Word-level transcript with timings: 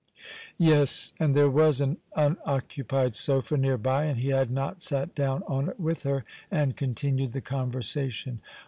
Yes, 0.57 1.13
and 1.19 1.35
there 1.35 1.47
was 1.51 1.79
an 1.79 1.97
unoccupied 2.15 3.13
sofa 3.13 3.55
near 3.55 3.77
by, 3.77 4.05
and 4.05 4.17
he 4.17 4.29
had 4.29 4.49
not 4.49 4.81
sat 4.81 5.13
down 5.13 5.43
on 5.43 5.69
it 5.69 5.79
with 5.79 6.01
her 6.01 6.25
and 6.49 6.75
continued 6.75 7.33
the 7.33 7.41
conversation. 7.41 8.39